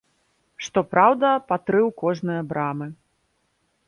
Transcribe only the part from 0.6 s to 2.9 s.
Што праўда, па тры ў кожныя брамы.